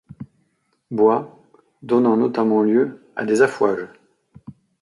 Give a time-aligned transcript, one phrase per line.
[0.89, 1.39] Bois,
[1.83, 3.85] donnant notamment lieu à des affouages.